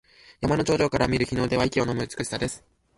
[0.41, 2.63] 山の頂上から見る日の出は息をのむ美しさです。